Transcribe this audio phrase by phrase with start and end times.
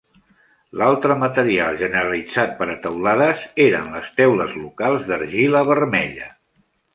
[0.81, 6.33] L'altre material generalitzat per a teulades eren les teules locals d'argila vermella.